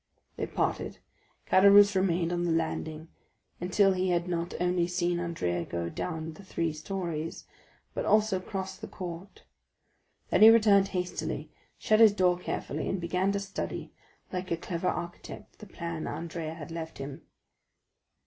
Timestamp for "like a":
14.33-14.57